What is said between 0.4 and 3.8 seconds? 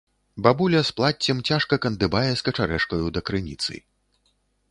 Бабуля з плаццем цяжка кандыбае з качарэжкаю да крыніцы.